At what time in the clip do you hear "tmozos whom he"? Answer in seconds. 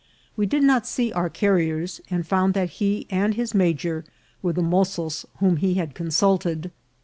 4.63-5.75